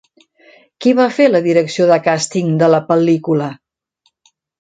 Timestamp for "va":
0.99-1.03